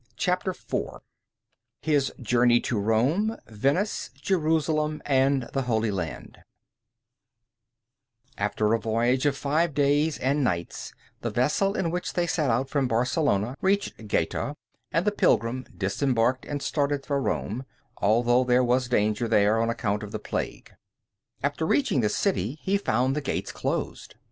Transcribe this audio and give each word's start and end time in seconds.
CHAPTER 0.17 0.49
IV 0.49 1.01
HIS 1.83 2.11
JOURNEY 2.19 2.59
TO 2.61 2.79
ROME, 2.79 3.37
VENICE, 3.45 4.09
JERUSALEM, 4.15 4.99
AND 5.05 5.47
THE 5.53 5.61
HOLY 5.61 5.91
LAND 5.91 6.39
After 8.35 8.73
a 8.73 8.79
voyage 8.79 9.27
of 9.27 9.37
five 9.37 9.75
days 9.75 10.17
and 10.17 10.43
nights 10.43 10.91
the 11.21 11.29
vessel 11.29 11.75
in 11.75 11.91
which 11.91 12.13
they 12.13 12.25
set 12.25 12.49
out 12.49 12.67
from 12.67 12.87
Barcelona 12.87 13.55
reached 13.61 14.07
Gaeta, 14.07 14.55
and 14.91 15.05
the 15.05 15.11
pilgrim 15.11 15.67
disembarked 15.77 16.45
and 16.47 16.63
started 16.63 17.05
for 17.05 17.21
Rome, 17.21 17.63
although 17.97 18.43
there 18.43 18.63
was 18.63 18.87
danger 18.87 19.27
there 19.27 19.61
on 19.61 19.69
account 19.69 20.01
of 20.01 20.11
the 20.11 20.17
plague. 20.17 20.73
After 21.43 21.63
reaching 21.63 22.01
the 22.01 22.09
city, 22.09 22.57
he 22.63 22.75
found 22.75 23.15
the 23.15 23.21
gates 23.21 23.51
closed. 23.51 24.15